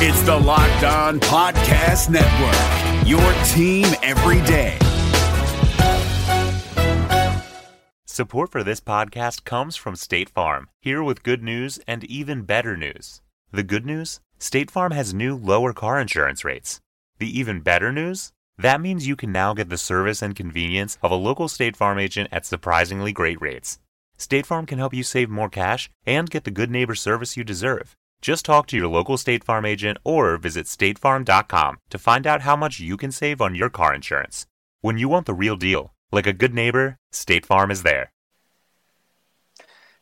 [0.00, 3.18] It's the Locked On Podcast Network, your
[3.48, 4.78] team every day.
[8.04, 12.76] Support for this podcast comes from State Farm, here with good news and even better
[12.76, 13.22] news.
[13.50, 14.20] The good news?
[14.38, 16.80] State Farm has new lower car insurance rates.
[17.18, 18.30] The even better news?
[18.56, 21.98] That means you can now get the service and convenience of a local State Farm
[21.98, 23.80] agent at surprisingly great rates.
[24.16, 27.42] State Farm can help you save more cash and get the good neighbor service you
[27.42, 27.96] deserve.
[28.20, 32.56] Just talk to your local State Farm agent or visit statefarm.com to find out how
[32.56, 34.46] much you can save on your car insurance.
[34.80, 38.10] When you want the real deal, like a good neighbor, State Farm is there.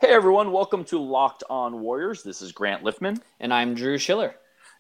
[0.01, 2.23] Hey everyone, welcome to Locked On Warriors.
[2.23, 3.21] This is Grant Liffmann.
[3.39, 4.35] And I'm Drew Schiller.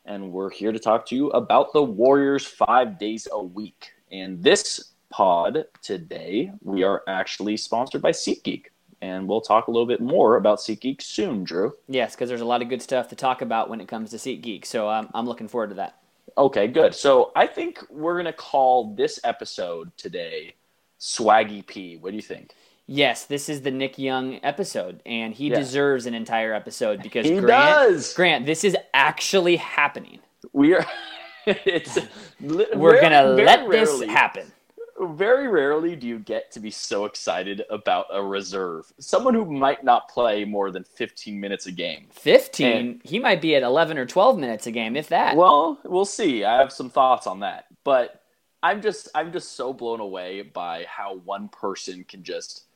[0.06, 3.92] And we're here to talk to you about the Warriors five days a week.
[4.10, 8.66] And this pod today, we are actually sponsored by SeatGeek.
[9.02, 11.74] And we'll talk a little bit more about SeatGeek soon, Drew.
[11.88, 14.16] Yes, because there's a lot of good stuff to talk about when it comes to
[14.16, 14.64] SeatGeek.
[14.64, 15.98] So um, I'm looking forward to that.
[16.38, 16.94] Okay, good.
[16.94, 20.54] So I think we're going to call this episode today
[20.98, 21.96] Swaggy P.
[21.96, 22.52] What do you think?
[22.86, 25.58] Yes, this is the Nick Young episode, and he yeah.
[25.58, 28.14] deserves an entire episode because he Grant, does.
[28.14, 30.20] Grant, this is actually happening.
[30.52, 30.86] We are.
[31.46, 31.98] it's
[32.40, 34.52] we're gonna let rarely, this happen.
[35.00, 39.84] Very rarely do you get to be so excited about a reserve, someone who might
[39.84, 42.06] not play more than fifteen minutes a game.
[42.12, 42.76] Fifteen?
[42.76, 45.36] And, he might be at eleven or twelve minutes a game, if that.
[45.36, 46.44] Well, we'll see.
[46.44, 48.22] I have some thoughts on that, but
[48.62, 52.66] I'm just I'm just so blown away by how one person can just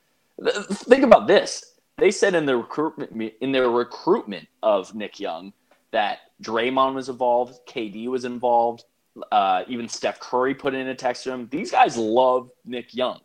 [0.41, 1.75] Think about this.
[1.97, 5.53] They said in the recruitment in their recruitment of Nick Young
[5.91, 8.85] that Draymond was involved, KD was involved,
[9.31, 11.47] uh, even Steph Curry put in a text to him.
[11.51, 13.19] These guys love Nick Young.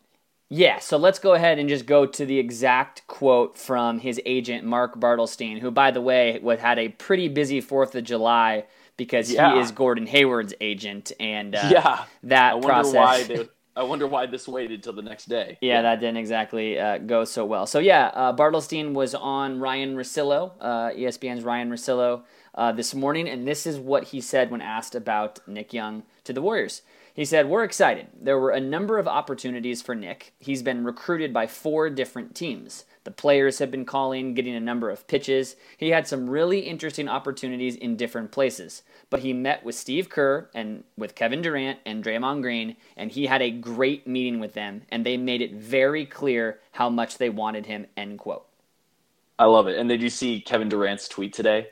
[0.49, 4.63] Yeah, so let's go ahead and just go to the exact quote from his agent
[4.63, 8.63] Mark Bartelstein, who, by the way, had a pretty busy Fourth of July
[8.95, 9.53] because yeah.
[9.53, 12.93] he is Gordon Hayward's agent, and uh, yeah, that I process.
[12.93, 15.57] Why they, I wonder why this waited till the next day.
[15.61, 15.81] Yeah, yeah.
[15.83, 17.67] that didn't exactly uh, go so well.
[17.67, 22.23] So yeah, uh, Bartelstein was on Ryan Russillo, uh, ESPN's Ryan Russillo,
[22.57, 26.33] uh, this morning, and this is what he said when asked about Nick Young to
[26.33, 26.81] the Warriors.
[27.13, 28.07] He said, We're excited.
[28.19, 30.33] There were a number of opportunities for Nick.
[30.39, 32.85] He's been recruited by four different teams.
[33.05, 35.55] The players have been calling, getting a number of pitches.
[35.77, 38.83] He had some really interesting opportunities in different places.
[39.09, 43.27] But he met with Steve Kerr and with Kevin Durant and Draymond Green, and he
[43.27, 47.29] had a great meeting with them, and they made it very clear how much they
[47.29, 47.87] wanted him.
[47.95, 48.45] End quote.
[49.39, 49.77] I love it.
[49.77, 51.69] And did you see Kevin Durant's tweet today?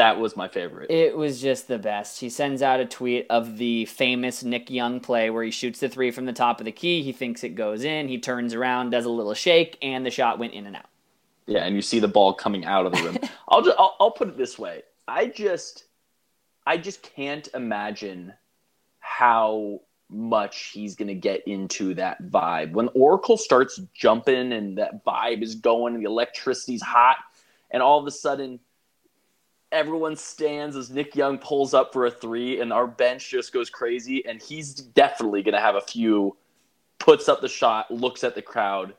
[0.00, 0.90] That was my favorite.
[0.90, 2.20] It was just the best.
[2.20, 5.90] He sends out a tweet of the famous Nick Young play where he shoots the
[5.90, 7.02] three from the top of the key.
[7.02, 8.08] He thinks it goes in.
[8.08, 10.86] He turns around, does a little shake, and the shot went in and out.
[11.46, 13.18] Yeah, and you see the ball coming out of the rim.
[13.48, 14.84] I'll just I'll, I'll put it this way.
[15.06, 15.84] I just
[16.66, 18.32] I just can't imagine
[19.00, 22.72] how much he's going to get into that vibe.
[22.72, 27.18] When Oracle starts jumping and that vibe is going and the electricity's hot
[27.70, 28.60] and all of a sudden
[29.72, 33.70] everyone stands as Nick Young pulls up for a 3 and our bench just goes
[33.70, 36.36] crazy and he's definitely going to have a few
[36.98, 38.94] puts up the shot, looks at the crowd,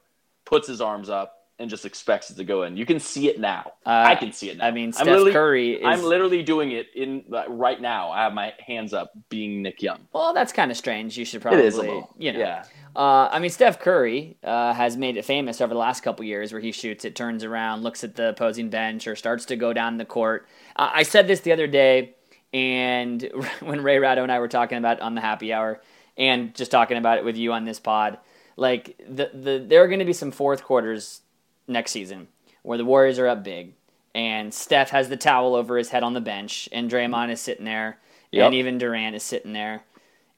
[0.46, 2.76] puts his arms up and just expects it to go in.
[2.76, 3.74] You can see it now.
[3.86, 4.66] Uh, I can see it now.
[4.66, 5.76] I mean, Steph I'm Curry.
[5.76, 5.86] Is...
[5.86, 8.12] I'm literally doing it in right now.
[8.12, 10.08] I have my hands up, being Nick Young.
[10.12, 11.18] Well, that's kind of strange.
[11.18, 12.14] You should probably, it is a little.
[12.18, 12.40] you know.
[12.40, 12.64] Yeah.
[12.96, 16.52] Uh, I mean, Steph Curry uh, has made it famous over the last couple years,
[16.52, 19.72] where he shoots it, turns around, looks at the opposing bench, or starts to go
[19.72, 20.48] down the court.
[20.76, 22.16] Uh, I said this the other day,
[22.54, 23.22] and
[23.62, 25.82] when Ray Ratto and I were talking about it on the happy hour,
[26.18, 28.18] and just talking about it with you on this pod,
[28.58, 31.22] like the the there are going to be some fourth quarters
[31.72, 32.28] next season
[32.64, 33.74] where the Warriors are up big
[34.14, 37.66] and Steph has the towel over his head on the bench and Draymond is sitting
[37.66, 37.98] there
[38.32, 38.48] yep.
[38.48, 39.84] and even Durant is sitting there.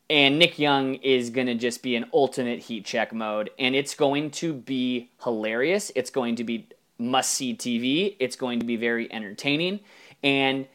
[0.10, 3.96] And Nick Young is going to just be in ultimate heat check mode and it's
[3.96, 5.92] going to be hilarious.
[5.96, 6.68] It's going to be
[6.98, 8.16] must see TV.
[8.20, 9.80] It's going to be very entertaining
[10.22, 10.68] and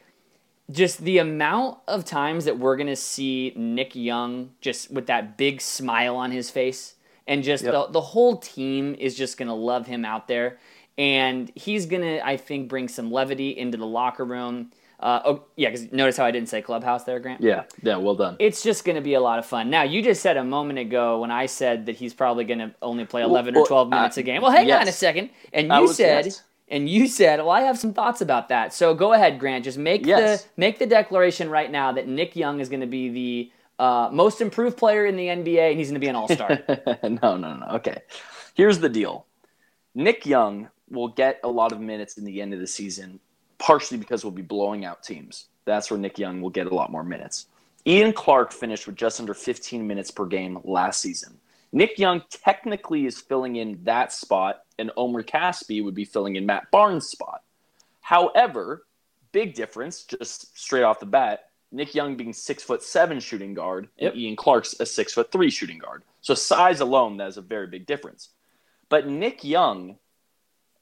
[0.70, 5.38] just the amount of times that we're going to see Nick Young just with that
[5.38, 6.94] big smile on his face
[7.28, 7.72] and just yep.
[7.72, 10.58] the, the whole team is just going to love him out there.
[10.96, 14.72] And he's going to, I think, bring some levity into the locker room.
[14.98, 17.40] Uh, oh, yeah, because notice how I didn't say clubhouse there, Grant?
[17.40, 18.34] Yeah, yeah, well done.
[18.40, 19.70] It's just going to be a lot of fun.
[19.70, 22.74] Now, you just said a moment ago when I said that he's probably going to
[22.82, 24.42] only play 11 well, or 12 minutes uh, a game.
[24.42, 24.80] Well, hang yes.
[24.80, 25.30] on a second.
[25.52, 26.24] And you said.
[26.24, 26.42] Yes.
[26.70, 29.64] And you said, "Well, I have some thoughts about that." So go ahead, Grant.
[29.64, 30.42] Just make yes.
[30.42, 34.08] the make the declaration right now that Nick Young is going to be the uh,
[34.12, 36.58] most improved player in the NBA, and he's going to be an All Star.
[37.02, 37.66] no, no, no.
[37.74, 38.02] Okay,
[38.54, 39.26] here's the deal:
[39.94, 43.20] Nick Young will get a lot of minutes in the end of the season,
[43.58, 45.46] partially because we'll be blowing out teams.
[45.64, 47.46] that's where Nick Young will get a lot more minutes.
[47.86, 51.38] Ian Clark finished with just under 15 minutes per game last season.
[51.72, 56.46] Nick Young technically is filling in that spot, and Omri Casspi would be filling in
[56.46, 57.42] Matt Barnes' spot.
[58.00, 58.86] However,
[59.32, 63.88] big difference, just straight off the bat, Nick Young being six foot seven shooting guard,
[63.98, 64.12] Yep.
[64.12, 66.02] and Ian Clark's a six foot three shooting guard.
[66.20, 68.30] So size alone, that is a very big difference.
[68.88, 69.98] But Nick Young,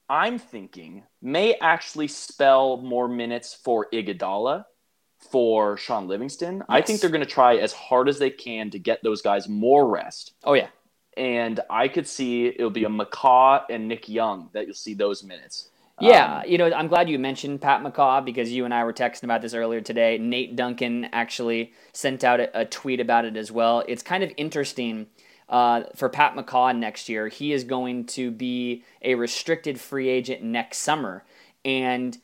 [0.09, 4.65] I'm thinking, may actually spell more minutes for Iguodala,
[5.31, 6.63] for Shaun Livingston.
[6.69, 9.49] I think they're going to try as hard as they can to get those guys
[9.49, 10.33] more rest.
[10.43, 10.67] Oh yeah,
[11.17, 15.23] And I could see it'll be a McCaw and Nick Young that you'll see those
[15.23, 15.69] minutes.
[15.99, 18.93] Yeah, Um, you know, I'm glad you mentioned Pat McCaw because you and I were
[18.93, 20.17] texting about this earlier today.
[20.17, 23.83] Nate Duncan actually sent out a, a tweet about it as well.
[23.87, 25.07] It's kind of interesting
[25.49, 27.29] uh, for Pat McCaw next year.
[27.29, 31.23] He is going to be a restricted free agent next summer.
[31.65, 32.17] And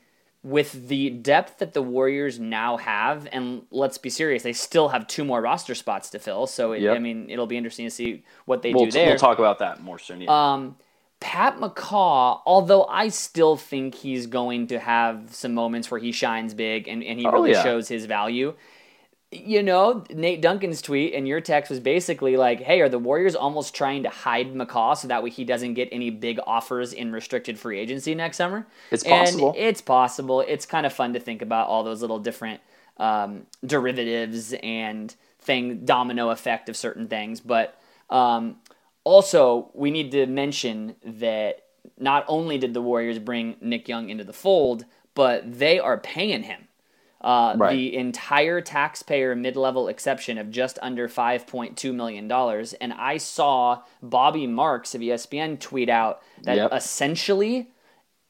[0.44, 5.08] with the depth that the Warriors now have, and let's be serious, they still have
[5.08, 6.48] two more roster spots to fill.
[6.48, 6.96] So, it, Yep.
[6.96, 9.08] I mean, it'll be interesting to see what they we'll, do there.
[9.08, 10.22] we'll talk about that more soon.
[10.22, 10.54] Yeah.
[10.54, 10.76] Um,
[11.24, 16.54] Pat McCaw, although I still think he's going to have some moments where he shines
[16.54, 17.64] big and, and he Oh, really yeah.
[17.64, 18.54] shows his value.
[19.32, 23.36] You know, Nate Duncan's tweet and your text was basically like, hey, are the Warriors
[23.36, 27.12] almost trying to hide McCaw so that way he doesn't get any big offers in
[27.14, 28.68] restricted free agency next summer?
[28.92, 29.56] It's And possible.
[29.58, 30.42] it's possible.
[30.42, 32.60] It's kind of fun to think about all those little different
[32.98, 37.40] um, derivatives and thing domino effect of certain things.
[37.40, 37.80] But
[38.10, 38.58] um,
[39.04, 41.64] also, we need to mention that
[41.98, 44.86] not only did the Warriors bring Nick Young into the fold,
[45.16, 46.68] but they are paying him.
[47.22, 47.72] Uh, Right.
[47.76, 52.30] The entire taxpayer mid level exception of just under $5.2 million.
[52.82, 56.74] And I saw Bobby Marks of ESPN tweet out that Yep.
[56.74, 57.70] essentially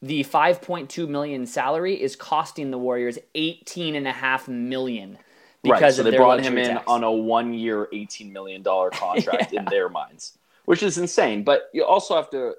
[0.02, 5.18] the 5.2 million salary is costing the Warriors 18.5 million
[5.64, 5.94] because right.
[5.94, 6.84] So of they their brought him luxury in tax.
[6.88, 11.44] on a one year, $18 million contract in their minds, which is insane.
[11.44, 12.54] But you also have to,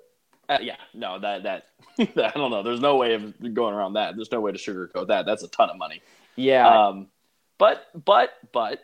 [0.48, 1.66] uh, yeah, no, that, that,
[1.98, 2.62] I don't know.
[2.62, 4.16] There's no way of going around that.
[4.16, 5.26] There's no way to sugarcoat that.
[5.26, 6.02] That's a ton of money.
[6.36, 6.86] yeah.
[6.86, 7.08] Um,
[7.56, 8.80] but but but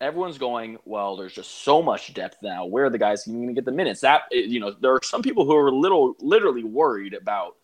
[0.00, 0.78] everyone's going.
[0.84, 2.64] Well, there's just so much depth now.
[2.64, 4.00] Where are the guys going to get the minutes?
[4.00, 7.56] That you know, there are some people who are little literally worried about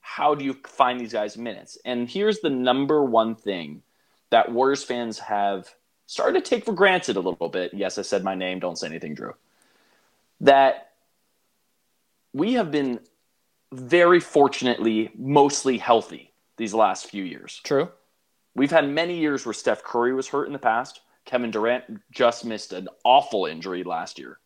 [0.00, 1.78] how do you find these guys minutes.
[1.84, 3.82] And here's the number one thing
[4.30, 5.68] that Warriors fans have
[6.06, 7.72] started to take for granted a little bit.
[7.72, 8.58] Yes, I said my name.
[8.58, 9.34] Don't say anything, Drew.
[10.40, 10.92] That
[12.32, 13.00] we have been
[13.72, 17.60] very fortunately mostly healthy these last few years.
[17.64, 17.90] True.
[18.54, 21.00] We've had many years where Steph Curry was hurt in the past.
[21.24, 24.38] Kevin Durant just missed an awful injury last year.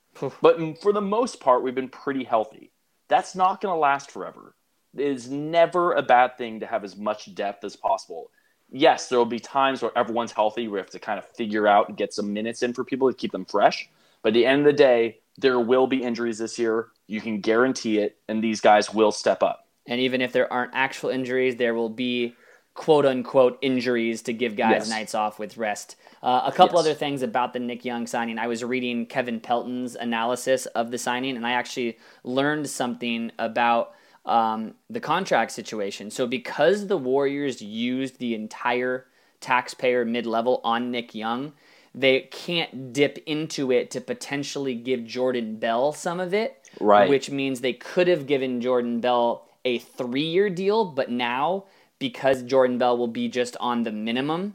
[0.43, 2.71] But for the most part, we've been pretty healthy.
[3.09, 4.55] That's not going to last forever.
[4.97, 8.31] It is never a bad thing to have as much depth as possible.
[8.71, 10.69] Yes, there will be times where everyone's healthy.
[10.69, 13.17] We have to kind of figure out and get some minutes in for people to
[13.17, 13.89] keep them fresh.
[14.23, 16.89] But at the end of the day, there will be injuries this year.
[17.07, 19.69] You can guarantee it, and these guys will step up.
[19.87, 22.35] And even if there aren't actual injuries, there will be
[22.75, 24.89] quote unquote injuries to give guys Yes.
[24.91, 25.97] nights off with rest.
[26.23, 26.87] Uh, a couple Yes.
[26.87, 28.39] other things about the Nick Young signing.
[28.39, 33.93] I was reading Kevin Pelton's analysis of the signing, and I actually learned something about
[34.25, 36.11] um, the contract situation.
[36.11, 39.07] So, because the Warriors used the entire
[39.41, 41.53] taxpayer mid level on Nick Young,
[41.95, 47.09] they can't dip into it to potentially give Jordan Bell some of it Right.
[47.09, 51.65] which means they could have given Jordan Bell a three year deal, but now
[52.01, 54.55] because Jordan Bell will be just on the minimum,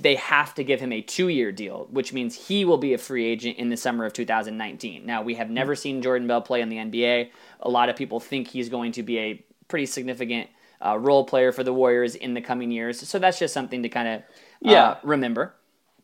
[0.00, 2.98] they have to give him a two year deal, which means he will be a
[2.98, 5.04] free agent in the summer of 2019.
[5.04, 7.28] Now, we have never seen Jordan Bell play in the NBA.
[7.60, 10.48] A lot of people think he's going to be a pretty significant
[10.84, 13.06] uh, role player for the Warriors in the coming years.
[13.06, 14.22] So that's just something to kind of uh,
[14.72, 14.96] Yeah.
[15.02, 15.54] remember.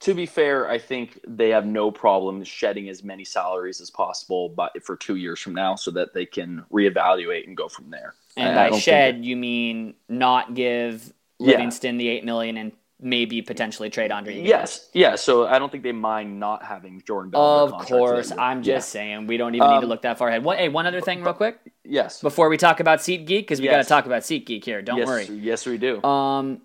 [0.02, 4.48] To be fair, I think they have no problem shedding as many salaries as possible,
[4.48, 8.14] but for two years from now, so that they can reevaluate and go from there.
[8.36, 11.52] And by shed, you mean not give Yeah.
[11.52, 12.72] Livingston the eight million and
[13.04, 14.36] maybe potentially trade Andre.
[14.36, 14.46] Iguodala.
[14.46, 15.16] yes, yeah.
[15.16, 17.40] So I don't think they mind not having Jordan Bell.
[17.42, 18.32] Of the contract for that course.
[18.38, 18.74] I'm Yeah.
[18.76, 20.44] just saying we don't even need to Um, look that far ahead.
[20.44, 22.20] One, hey, one other thing, real quick, yes.
[22.22, 24.82] before we talk about SeatGeek, because we got to talk about SeatGeek here.
[24.82, 25.24] Don't yes, worry.
[25.26, 26.00] Yes, we do.
[26.04, 26.60] Um,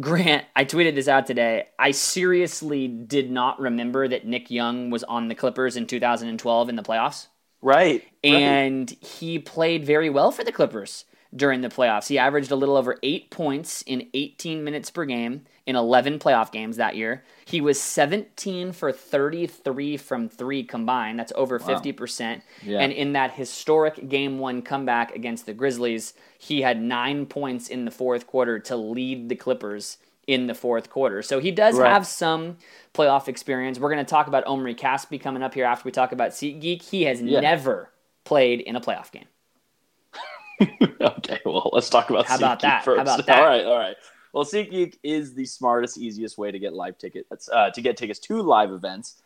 [0.00, 1.68] Grant, I tweeted this out today.
[1.78, 6.76] I seriously did not remember that Nick Young was on the Clippers in 2012 in
[6.76, 7.28] the playoffs.
[7.62, 8.02] right.
[8.24, 8.32] right.
[8.32, 11.04] and he played very well for the Clippers
[11.36, 12.08] during the playoffs.
[12.08, 16.52] He averaged a little over eight points in 18 minutes per game in 11 playoff
[16.52, 17.24] games that year.
[17.44, 21.18] He was 17 for 33 from three combined.
[21.18, 22.42] That's over 50%.
[22.62, 22.78] Yeah.
[22.78, 27.84] And in that historic game one comeback against the Grizzlies, he had nine points in
[27.84, 31.20] the fourth quarter to lead the Clippers in the fourth quarter.
[31.20, 31.92] So he does Right.
[31.92, 32.56] have some
[32.94, 33.78] playoff experience.
[33.78, 36.80] We're going to talk about Omri Casspi coming up here after we talk about SeatGeek.
[36.82, 37.40] He has Yeah.
[37.40, 37.90] never
[38.24, 39.26] played in a playoff game.
[41.00, 42.78] okay, well, let's talk about How about SeatGeek that?
[42.78, 43.00] How first.
[43.00, 43.38] about that?
[43.38, 43.96] All right, all right.
[44.32, 48.18] Well, SeatGeek is the smartest, easiest way to get live tickets uh, to get tickets
[48.20, 49.22] to live events.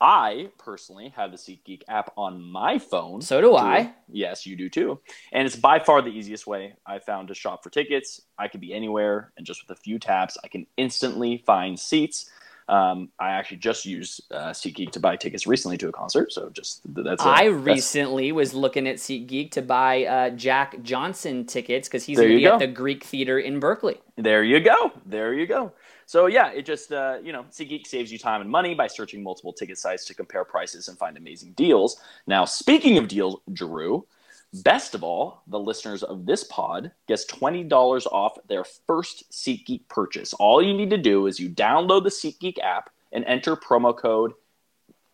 [0.00, 3.22] I personally have the SeatGeek app on my phone.
[3.22, 3.94] So do I.
[4.10, 4.98] Yes, you do too.
[5.30, 8.20] And it's by far the easiest way I found to shop for tickets.
[8.36, 12.28] I could be anywhere, and just with a few taps, I can instantly find seats.
[12.68, 16.50] Um, I actually just used uh, SeatGeek to buy tickets recently to a concert, so
[16.50, 17.22] just that's.
[17.24, 22.04] a- I that's- recently was looking at SeatGeek to buy uh, Jack Johnson tickets because
[22.04, 24.00] he's going to be at the Greek Theater in Berkeley.
[24.16, 24.92] There you go.
[25.06, 25.72] There you go.
[26.06, 29.22] So yeah, it just uh, you know, SeatGeek saves you time and money by searching
[29.22, 32.00] multiple ticket sites to compare prices and find amazing deals.
[32.26, 34.06] Now, speaking of deals, Drew,
[34.52, 39.88] best of all, the listeners of this pod gets twenty dollars off their first SeatGeek
[39.88, 40.34] purchase.
[40.34, 44.32] All you need to do is you download the SeatGeek app and enter promo code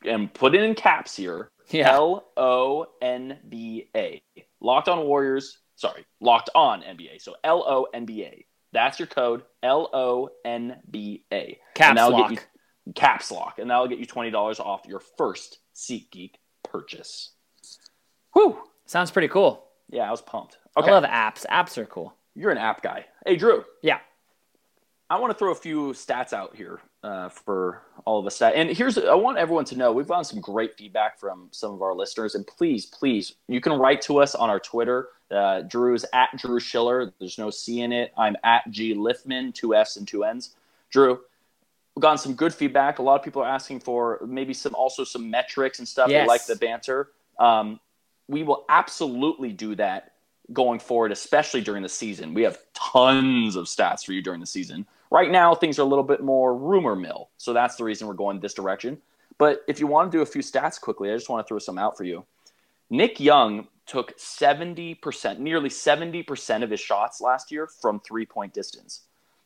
[0.04, 1.50] and put it in caps here.
[1.70, 1.92] Yeah.
[1.92, 4.22] L O N B A.
[4.60, 5.58] Locked on Warriors.
[5.76, 7.20] Sorry, locked on NBA.
[7.20, 8.44] So L O N B A.
[8.72, 9.42] That's your code.
[9.62, 11.58] L O N B A.
[11.74, 12.30] Caps And that'll lock.
[12.30, 12.46] Get
[12.86, 17.32] you, caps lock, and that'll get you twenty dollars off your first SeatGeek purchase.
[18.32, 18.58] Whew.
[18.88, 19.64] Sounds pretty cool.
[19.90, 20.56] Yeah, I was pumped.
[20.76, 21.44] Okay, I love apps.
[21.46, 22.14] Apps are cool.
[22.34, 23.04] you're an app guy.
[23.26, 23.64] Hey, Drew.
[23.82, 23.98] Yeah.
[25.10, 28.40] I want to throw a few stats out here uh, for all of us.
[28.42, 31.82] And here's, I want everyone to know we've gotten some great feedback from some of
[31.82, 32.34] our listeners.
[32.34, 35.08] And please, please, you can write to us on our Twitter.
[35.30, 37.12] Uh, Drew's at Drew Schiller.
[37.18, 38.12] There's no C in it.
[38.16, 40.54] I'm at G Liffmann, two F's and two N's.
[40.90, 41.20] Drew,
[41.94, 42.98] we've gotten some good feedback.
[42.98, 46.08] A lot of people are asking for maybe some, also some metrics and stuff.
[46.08, 47.10] They like the banter.
[47.38, 47.80] Um,
[48.28, 50.12] we will absolutely do that
[50.52, 52.34] going forward, especially during the season.
[52.34, 54.86] We have tons of stats for you during the season.
[55.10, 57.30] Right now, things are a little bit more rumor mill.
[57.38, 58.98] So that's the reason we're going this direction.
[59.38, 61.58] But if you want to do a few stats quickly, I just want to throw
[61.58, 62.24] some out for you.
[62.90, 69.02] Nick Young took 70%, nearly 70% of his shots last year from three point distance.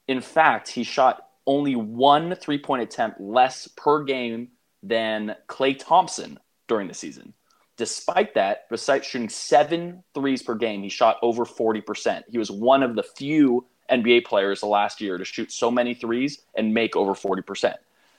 [0.09, 4.49] In fact, he shot only one three point attempt less per game
[4.83, 7.35] than Klay Thompson during the season.
[7.83, 12.23] Despite that, besides shooting seven threes per game, he shot over 40%.
[12.31, 15.93] He was one of the few NBA players the last year to shoot so many
[15.93, 17.75] threes and make over 40%.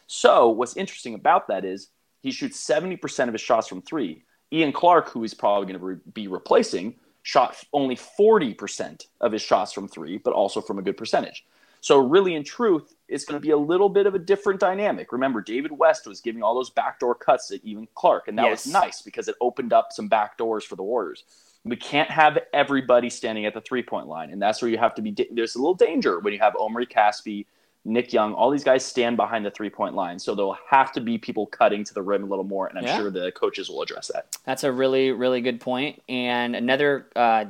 [0.06, 1.88] So, what's interesting about that is
[2.20, 4.26] he shoots 70% of his shots from three.
[4.52, 9.42] Ian Clark, who he's probably going to re- be replacing, shot only 40% of his
[9.42, 11.46] shots from three, but also from a good percentage.
[11.84, 15.12] So, really, in truth, it's going to be a little bit of a different dynamic.
[15.12, 18.66] Remember, David West was giving all those backdoor cuts to Ian Clark, and that Yes.
[18.66, 21.26] was nice because it opened up some back doors for the Warriors.
[21.66, 24.96] We can't have everybody standing at the three point line, and that's where you have
[24.96, 25.14] to be.
[25.30, 27.48] There's a little danger when you have Omri Casspi,
[27.84, 31.02] Nick Young, all these guys stand behind the three point line, so there'll have to
[31.02, 32.96] be people cutting to the rim a little more, and I'm Yeah.
[32.96, 34.38] sure the coaches will address that.
[34.46, 36.02] That's a really, really good point.
[36.08, 37.44] And another uh,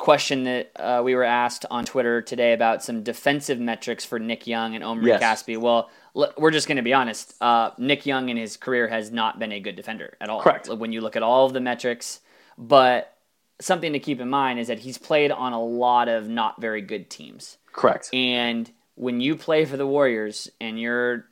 [0.00, 4.46] question that uh, we were asked on Twitter today about some defensive metrics for Nick
[4.46, 5.22] Young and Omri Yes.
[5.22, 5.58] Casspi.
[5.58, 7.34] Well, l- we're just going to be honest.
[7.40, 10.40] Uh, Nick Young in his career has not been a good defender at all.
[10.40, 10.68] Correct.
[10.68, 12.20] When you look at all of the metrics,
[12.56, 13.14] but
[13.60, 16.80] something to keep in mind is that he's played on a lot of not very
[16.80, 17.58] good teams.
[17.72, 18.08] Correct.
[18.14, 21.26] And when you play for the Warriors and you're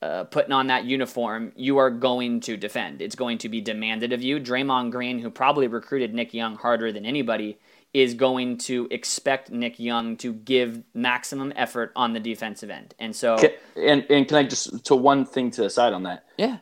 [0.00, 3.02] uh, putting on that uniform, you are going to defend.
[3.02, 4.40] It's going to be demanded of you.
[4.40, 7.58] Draymond Green, who probably recruited Nick Young harder than anybody,
[7.94, 12.94] is going to expect Nick Young to give maximum effort on the defensive end.
[12.98, 16.02] And so, Ca- And and can I just to one thing to the side on
[16.02, 16.24] that?
[16.36, 16.58] yeah,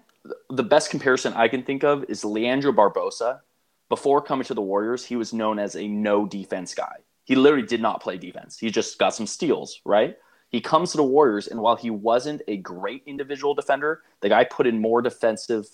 [0.51, 3.41] the best comparison I can think of is Leandro Barbosa.
[3.89, 6.97] Before coming to the Warriors, he was known as a no defense guy.
[7.25, 8.59] He literally did not play defense.
[8.59, 10.17] He just got some steals, right?
[10.51, 14.45] He comes to the Warriors, and while he wasn't a great individual defender, the guy
[14.45, 15.67] put in more defensive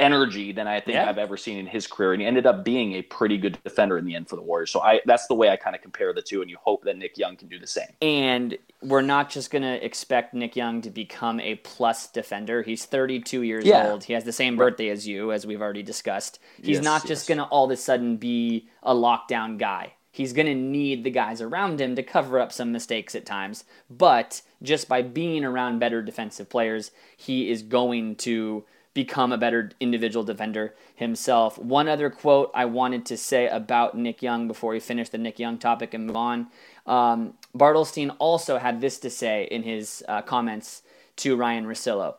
[0.00, 1.08] energy than I think Yeah.
[1.08, 3.98] I've ever seen in his career, and he ended up being a pretty good defender
[3.98, 4.70] in the end for the Warriors.
[4.70, 6.96] So I that's the way I kind of compare the two, and you hope that
[6.96, 7.88] Nick Young can do the same.
[8.00, 12.62] And we're not just going to expect Nick Young to become a plus defender.
[12.62, 13.90] He's 32 years Yeah.
[13.90, 14.04] old.
[14.04, 16.38] He has the same birthday as you, as we've already discussed.
[16.62, 17.36] He's Yes, not just yes.
[17.36, 19.94] going to all of a sudden be a lockdown guy.
[20.12, 23.64] He's going to need the guys around him to cover up some mistakes at times.
[23.90, 28.64] But just by being around better defensive players, he is going to
[28.94, 31.58] become a better individual defender himself.
[31.58, 35.38] One other quote I wanted to say about Nick Young before we finish the Nick
[35.38, 36.48] Young topic and move on.
[36.86, 40.82] Um, Bartelstein also had this to say in his uh, comments
[41.16, 42.16] to Ryan Russillo.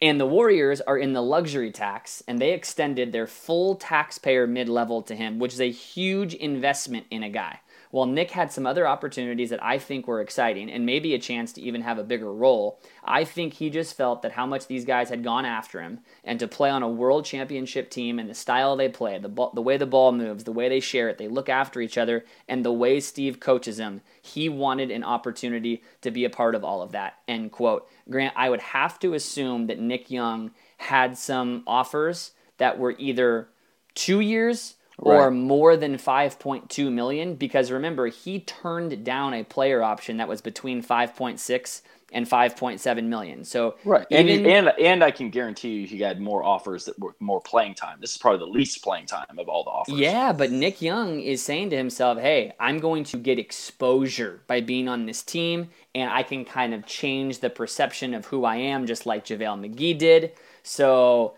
[0.00, 4.68] And the Warriors are in the luxury tax, and they extended their full taxpayer mid
[4.68, 7.60] level to him, which is a huge investment in a guy.
[7.92, 11.52] While Nick had some other opportunities that I think were exciting and maybe a chance
[11.52, 14.86] to even have a bigger role, I think he just felt that how much these
[14.86, 18.34] guys had gone after him and to play on a world championship team and the
[18.34, 21.18] style they play, the, ball, the way the ball moves, the way they share it,
[21.18, 25.82] they look after each other, and the way Steve coaches them, he wanted an opportunity
[26.00, 27.18] to be a part of all of that.
[27.28, 27.86] End quote.
[28.08, 33.48] Grant, I would have to assume that Nick Young had some offers that were either
[33.94, 40.18] two years or more than 5.2 million because remember he turned down a player option
[40.18, 41.82] that was between 5.6
[42.14, 44.06] and 5.7 million so Right.
[44.10, 47.40] And, even and and I can guarantee you he had more offers that were more
[47.40, 47.98] playing time.
[48.00, 49.94] This is probably the least playing time of all the offers.
[49.94, 54.60] yeah but nick young is saying to himself hey i'm going to get exposure by
[54.60, 58.56] being on this team and i can kind of change the perception of who i
[58.56, 60.32] am just like javale mcgee did
[60.62, 61.34] so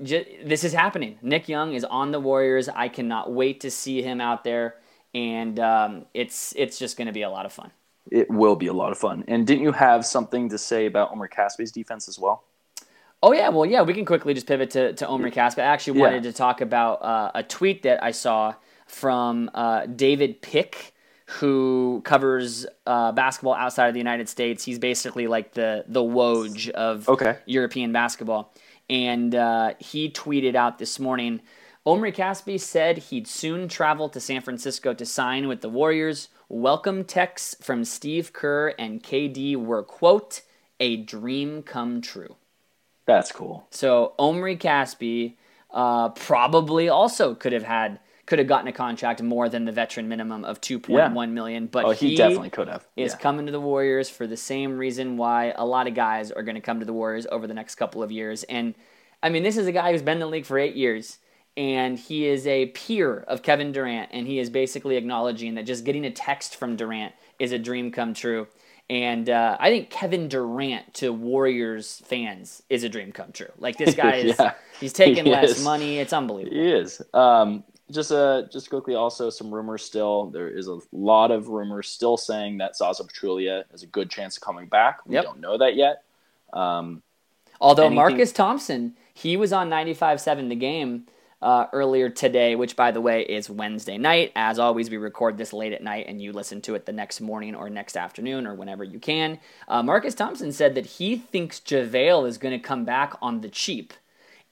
[0.00, 1.18] this is happening.
[1.22, 2.68] Nick Young is on the Warriors.
[2.68, 4.76] I cannot wait to see him out there,
[5.14, 7.70] and um, it's it's just going to be a lot of fun.
[8.10, 9.24] It will be a lot of fun.
[9.28, 12.44] And didn't you have something to say about Omri Casspi's defense as well?
[13.22, 15.58] Oh yeah, well yeah, we can quickly just pivot to to Casp.
[15.58, 16.04] I actually Yeah.
[16.06, 18.54] wanted to talk about uh, a tweet that I saw
[18.86, 20.92] from uh, David Pick,
[21.26, 24.62] who covers uh, basketball outside of the United States.
[24.62, 27.38] He's basically like the the Woj of Okay.
[27.46, 28.52] European basketball,
[28.88, 31.40] and uh, he tweeted out this morning.
[31.86, 36.28] Omri Casspi said he'd soon travel to San Francisco to sign with the Warriors.
[36.48, 40.42] Welcome texts from Steve Kerr and KD were quote
[40.80, 42.36] a dream come true.
[43.06, 43.66] That's cool.
[43.70, 45.34] So Omri Casspi
[45.70, 50.08] uh, probably also could have had could have gotten a contract more than the veteran
[50.08, 51.66] minimum of two point one million.
[51.66, 52.86] But Oh, he, definitely could have.
[52.96, 53.18] is Yeah.
[53.18, 56.54] coming to the Warriors for the same reason why a lot of guys are going
[56.54, 58.42] to come to the Warriors over the next couple of years.
[58.44, 58.74] And
[59.22, 61.18] I mean, this is a guy who's been in the league for eight years,
[61.56, 65.84] and he is a peer of Kevin Durant, and he is basically acknowledging that just
[65.84, 68.46] getting a text from Durant is a dream come true.
[68.90, 73.48] And uh, I think Kevin Durant to Warriors fans is a dream come true.
[73.58, 75.64] Like this guy is, Yeah, he's taking he less is.
[75.64, 75.98] money.
[75.98, 76.54] It's unbelievable.
[76.56, 77.00] He is.
[77.14, 80.26] Um, just uh, just quickly, also some rumors still.
[80.26, 84.36] There is a lot of rumors still saying that Zaza Pachulia has a good chance
[84.36, 85.00] of coming back.
[85.06, 85.24] We Yep.
[85.24, 86.02] don't know that yet.
[86.52, 87.02] Um,
[87.60, 91.06] Although Anything- Marcus Thompson, he was on 95.7 the game
[91.40, 94.32] uh, earlier today, which by the way is Wednesday night.
[94.34, 97.20] As always, we record this late at night and you listen to it the next
[97.20, 99.38] morning or next afternoon or whenever you can.
[99.68, 103.48] Uh, Marcus Thompson said that he thinks JaVale is going to come back on the
[103.48, 103.92] cheap.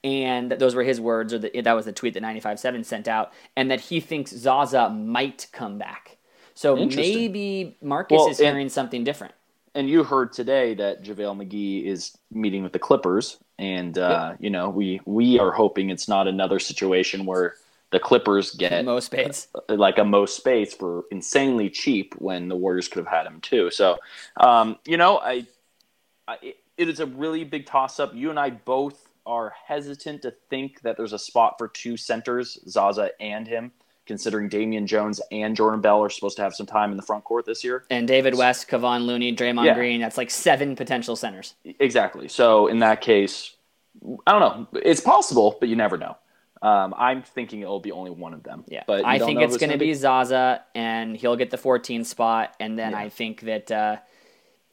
[0.03, 3.31] And those were his words, or the, that was the tweet that 95.7 sent out,
[3.55, 6.17] and that he thinks Zaza might come back.
[6.55, 9.33] So maybe Marcus Well, is and- hearing something different.
[9.75, 14.49] and you heard today that JaVale McGee is meeting with the Clippers, and uh, you
[14.49, 17.55] know we we are hoping it's not another situation where
[17.91, 19.47] the Clippers get Mo Speights.
[19.69, 23.71] like a Mo Speights for insanely cheap when the Warriors could have had him too.
[23.71, 23.97] So,
[24.37, 25.45] um, you know, I,
[26.27, 28.13] I it is a really big toss up.
[28.13, 32.59] You and I both are hesitant to think that there's a spot for two centers,
[32.67, 33.71] Zaza and him,
[34.05, 37.23] considering Damian Jones and Jordan Bell are supposed to have some time in the front
[37.23, 37.85] court this year.
[37.89, 39.75] And David West, Kevon Looney, Draymond Yeah.
[39.75, 40.01] Green.
[40.01, 41.55] That's like seven potential centers.
[41.79, 42.27] Exactly.
[42.27, 43.55] So in that case,
[44.27, 44.41] I don't
[44.73, 44.79] know.
[44.81, 46.17] It's possible, but you never know.
[46.61, 48.63] Um, I'm thinking it'll be only one of them.
[48.69, 52.55] Yeah, but I think it's going to be Zaza, and he'll get the 14 spot.
[52.57, 52.99] And then Yeah.
[52.99, 53.97] I think that uh,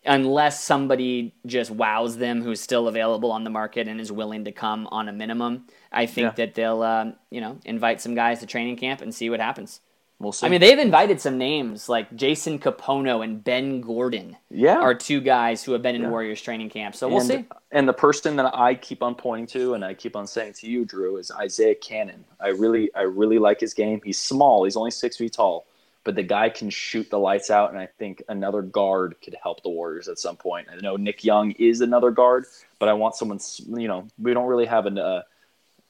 [0.05, 4.53] unless somebody just wows them, who's still available on the market and is willing to
[4.53, 6.47] come on a minimum, I think Yeah.
[6.47, 9.81] that they'll um, you know invite some guys to training camp and see what happens.
[10.19, 10.47] We'll see.
[10.47, 15.19] I mean, they've invited some names like Jason Kapono and Ben Gordon yeah, are two
[15.23, 16.11] guys who have been in Yeah.
[16.11, 16.95] Warriors training camp.
[16.95, 17.45] So we'll and, see.
[17.73, 20.67] And the person that I keep on pointing to, and I keep on saying to
[20.69, 22.27] you, Drew, is Isaiah Canaan.
[22.39, 24.03] I really, I really like his game.
[24.05, 24.65] He's small.
[24.65, 25.65] He's only six feet tall,
[26.05, 27.71] but the guy can shoot the lights out.
[27.71, 30.69] And I think another guard could help the Warriors at some point.
[30.71, 32.47] I know Nick Young is another guard,
[32.79, 33.39] but I want someone.
[33.67, 35.25] You know, we don't really have a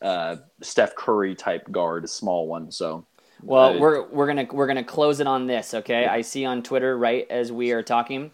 [0.03, 2.71] uh, uh, Steph Curry type guard, a small one.
[2.71, 3.05] So.
[3.43, 6.07] Well, I- we're we're gonna we're gonna close it on this, okay?
[6.07, 8.33] I see on Twitter right as we are talking,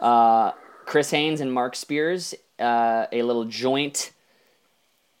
[0.00, 0.52] uh,
[0.86, 4.10] Chris Haynes and Marc Spears, uh, a little joint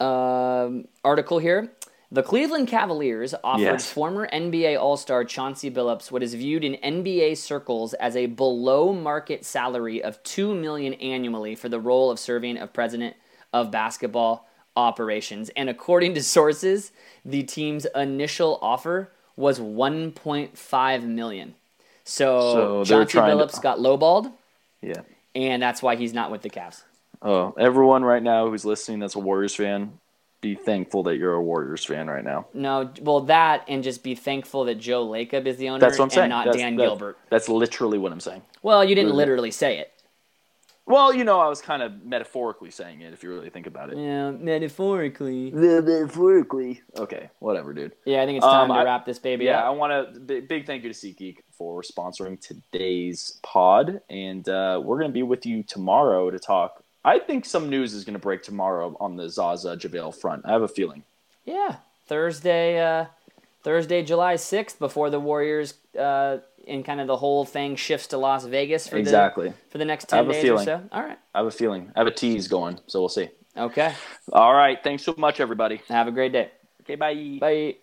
[0.00, 1.70] um, article here.
[2.12, 3.90] The Cleveland Cavaliers offered Yes.
[3.90, 8.92] former NBA All Star Chauncey Billups what is viewed in NBA circles as a below
[8.92, 13.14] market salary of two million annually for the role of serving as president
[13.52, 15.50] of basketball operations.
[15.56, 16.90] And according to sources,
[17.24, 21.54] the team's initial offer was 1.5 million.
[22.04, 22.52] So,
[22.84, 24.32] So Chauncey trying to- Billups got lowballed,
[24.82, 25.02] yeah.
[25.36, 26.82] and that's why he's not with the Cavs.
[27.22, 29.98] Oh, everyone right now who's listening that's a Warriors fan,
[30.40, 32.46] be thankful that you're a Warriors fan right now.
[32.54, 36.04] No, well, that and just be thankful that Joe Lacob is the owner That's what
[36.06, 36.24] I'm saying.
[36.24, 37.18] and not that's, Dan that- Gilbert.
[37.30, 38.42] That's literally what I'm saying.
[38.62, 39.18] Well, you didn't Really?
[39.18, 39.92] literally say it.
[40.86, 43.92] Well, you know, I was kind of metaphorically saying it if you really think about
[43.92, 43.98] it.
[43.98, 45.52] Yeah, metaphorically.
[45.52, 46.80] Metaphorically.
[46.96, 47.92] Okay, whatever, dude.
[48.06, 49.66] Yeah, I think it's time Um, to I- wrap this baby Yeah, up.
[49.66, 54.80] I want to big, big thank you to SeatGeek for sponsoring today's pod, and uh,
[54.82, 56.82] we're going to be with you tomorrow to talk.
[57.04, 60.42] I think some news is going to break tomorrow on the Zaza Javale front.
[60.44, 61.02] I have a feeling.
[61.46, 63.06] Yeah, Thursday, uh,
[63.62, 68.18] Thursday, July sixth, before the Warriors uh, and kind of the whole thing shifts to
[68.18, 69.48] Las Vegas for Exactly.
[69.48, 70.64] the for the next I ten have a or feeling.
[70.66, 70.82] so.
[70.92, 71.18] All right.
[71.34, 71.90] I have a feeling.
[71.96, 73.30] I have a tease going, so we'll see.
[73.56, 73.94] Okay.
[74.32, 74.78] All right.
[74.82, 75.80] Thanks so much, everybody.
[75.88, 76.50] Have a great day.
[76.82, 77.38] Okay, bye.
[77.40, 77.76] Bye.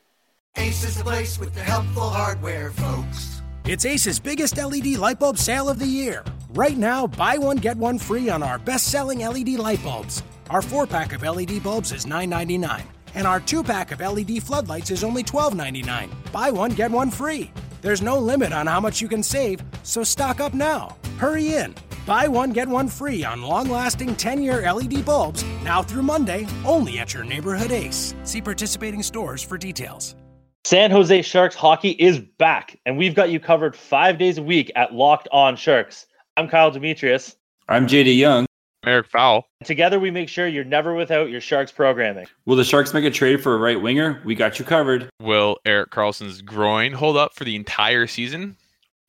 [0.58, 3.42] Ace is the place with the helpful hardware, folks.
[3.66, 6.24] It's Ace's biggest LED light bulb sale of the year.
[6.52, 10.24] Right now, buy one, get one free on our best selling LED light bulbs.
[10.50, 12.84] Our four pack of LED bulbs is $9.99,
[13.16, 16.10] and our two pack of LED floodlights is only $12.99.
[16.32, 17.52] Buy one, get one free.
[17.82, 20.96] There's no limit on how much you can save, so stock up now.
[21.18, 21.76] Hurry in.
[22.06, 26.48] Buy one, get one free on long lasting 10 year LED bulbs now through Monday,
[26.66, 28.16] only at your neighborhood Ace.
[28.24, 30.16] See participating stores for details.
[30.64, 34.72] San Jose Sharks hockey is back, and we've got you covered five days a week
[34.76, 36.07] at Locked On Sharks.
[36.38, 37.36] I'm Kyle Demetrius.
[37.68, 38.46] I'm JD Young.
[38.86, 39.48] Eric Fowl.
[39.64, 42.28] Together, we make sure you're never without your Sharks programming.
[42.46, 44.22] Will the Sharks make a trade for a right winger?
[44.24, 45.10] We got you covered.
[45.20, 48.56] Will Erik Karlsson's groin hold up for the entire season?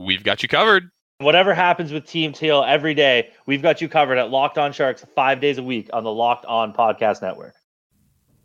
[0.01, 0.89] We've got you covered.
[1.19, 5.05] Whatever happens with Team Teal every day, we've got you covered at Locked On Sharks
[5.15, 7.55] five days a week on the Locked On Podcast Network.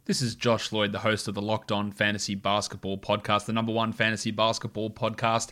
[0.06, 3.72] This is Josh Lloyd, the host of the Locked On Fantasy Basketball Podcast, the number
[3.72, 5.52] one fantasy basketball podcast